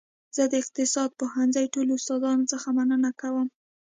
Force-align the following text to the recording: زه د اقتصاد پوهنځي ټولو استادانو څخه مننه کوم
زه 0.35 0.43
د 0.51 0.53
اقتصاد 0.63 1.09
پوهنځي 1.19 1.65
ټولو 1.73 1.91
استادانو 1.99 2.49
څخه 2.51 2.67
مننه 2.77 3.09
کوم 3.21 3.47